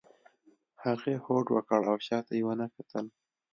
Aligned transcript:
هغې 0.83 1.13
هوډ 1.23 1.45
وکړ 1.51 1.79
او 1.91 1.95
شا 2.05 2.17
ته 2.27 2.31
یې 2.37 2.43
ونه 2.47 2.65
کتل. 2.75 3.05